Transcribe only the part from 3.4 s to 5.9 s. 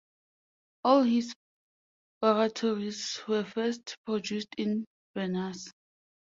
first produced in Venice.